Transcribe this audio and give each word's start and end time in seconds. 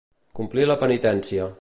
Complir 0.39 0.65
la 0.71 0.79
penitència. 0.87 1.49